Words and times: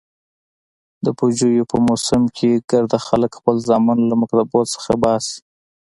د 1.05 1.07
پوجيو 1.17 1.69
په 1.71 1.77
موسم 1.87 2.21
کښې 2.35 2.51
ګرده 2.69 2.99
خلك 3.07 3.31
خپل 3.39 3.55
زامن 3.67 3.99
له 4.09 4.15
مكتبو 4.21 4.59
څخه 4.73 4.87
اوباسي. 4.93 5.37